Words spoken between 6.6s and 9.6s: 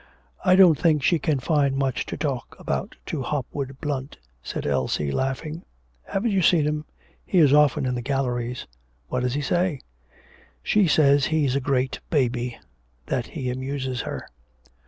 him? He is often in the galleries.' 'What does she